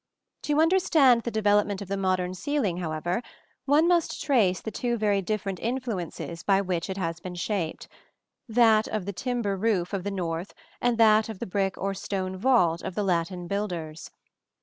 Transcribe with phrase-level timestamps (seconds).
[0.41, 3.21] To understand the development of the modern ceiling, however,
[3.65, 7.87] one must trace the two very different influences by which it has been shaped:
[8.49, 12.35] that of the timber roof of the North and that of the brick or stone
[12.35, 14.09] vault of the Latin builders.